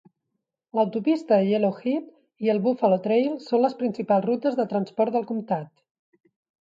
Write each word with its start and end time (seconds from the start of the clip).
L'autopista 0.77 1.37
de 1.41 1.49
Yellowhead 1.51 2.07
i 2.47 2.51
el 2.55 2.61
Buffalo 2.65 2.99
Trail 3.05 3.29
són 3.51 3.63
les 3.67 3.77
principals 3.83 4.27
rutes 4.31 4.59
de 4.61 4.67
transport 4.73 5.19
del 5.19 5.29
comtat. 5.35 5.71